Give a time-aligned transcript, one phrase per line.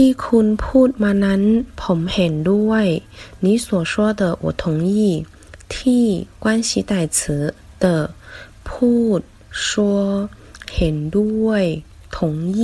[0.00, 1.42] ที่คุณพูดมานั้น
[1.82, 2.84] ผมเห็นด้วย
[3.44, 4.64] 你所说的我同
[4.96, 4.98] 意
[5.74, 6.04] ที่
[6.44, 7.18] 关系代词
[7.82, 7.84] 的
[8.68, 9.20] พูด
[9.66, 9.68] 说
[10.76, 11.62] เห็นด้วย
[12.16, 12.18] 同
[12.58, 12.60] 意